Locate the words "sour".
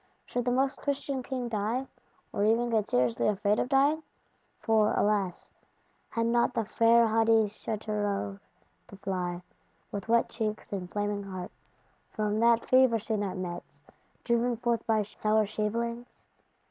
15.03-15.45